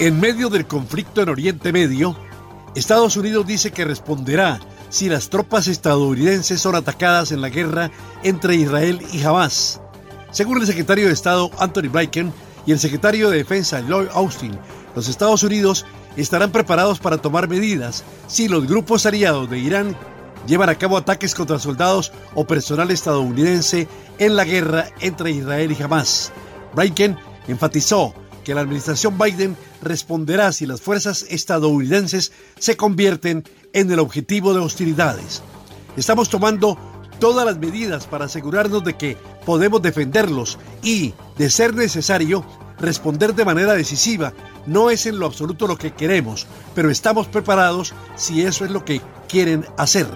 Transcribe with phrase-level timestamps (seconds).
[0.00, 2.16] En medio del conflicto en Oriente Medio,
[2.76, 4.60] Estados Unidos dice que responderá
[4.90, 7.90] si las tropas estadounidenses son atacadas en la guerra
[8.22, 9.80] entre Israel y Hamas.
[10.30, 12.32] Según el secretario de Estado Anthony Blinken
[12.64, 14.56] y el secretario de Defensa Lloyd Austin,
[14.94, 15.84] los Estados Unidos
[16.16, 19.96] estarán preparados para tomar medidas si los grupos aliados de Irán
[20.46, 23.88] llevan a cabo ataques contra soldados o personal estadounidense
[24.20, 26.30] en la guerra entre Israel y Hamas.
[26.76, 27.16] Blinken
[27.48, 28.14] enfatizó
[28.48, 34.60] que la administración Biden responderá si las fuerzas estadounidenses se convierten en el objetivo de
[34.60, 35.42] hostilidades.
[35.98, 36.78] Estamos tomando
[37.20, 42.42] todas las medidas para asegurarnos de que podemos defenderlos y, de ser necesario,
[42.78, 44.32] responder de manera decisiva.
[44.64, 48.82] No es en lo absoluto lo que queremos, pero estamos preparados si eso es lo
[48.82, 50.06] que quieren hacer.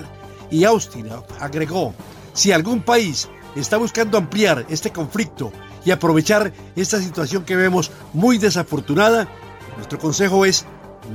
[0.51, 1.07] Y Austin
[1.39, 1.93] agregó,
[2.33, 5.53] si algún país está buscando ampliar este conflicto
[5.85, 9.29] y aprovechar esta situación que vemos muy desafortunada,
[9.77, 10.65] nuestro consejo es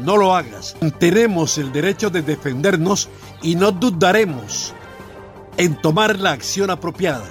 [0.04, 0.76] no lo hagas.
[1.00, 3.10] Tenemos el derecho de defendernos
[3.42, 4.74] y no dudaremos
[5.58, 7.28] en tomar la acción apropiada.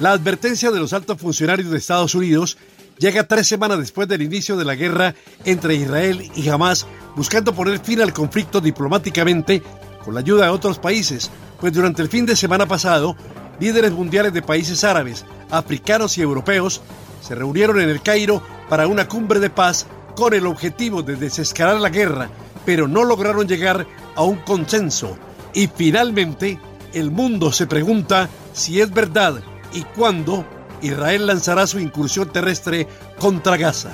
[0.00, 2.56] La advertencia de los altos funcionarios de Estados Unidos
[2.98, 5.14] llega tres semanas después del inicio de la guerra
[5.44, 6.86] entre Israel y Hamas,
[7.16, 9.62] buscando poner fin al conflicto diplomáticamente
[10.04, 13.16] con la ayuda de otros países, pues durante el fin de semana pasado,
[13.58, 16.82] líderes mundiales de países árabes, africanos y europeos
[17.20, 21.80] se reunieron en el Cairo para una cumbre de paz con el objetivo de desescalar
[21.80, 22.30] la guerra,
[22.64, 25.16] pero no lograron llegar a un consenso.
[25.52, 26.58] Y finalmente,
[26.92, 29.40] el mundo se pregunta si es verdad
[29.72, 30.44] y cuándo
[30.82, 32.86] Israel lanzará su incursión terrestre
[33.18, 33.90] contra Gaza.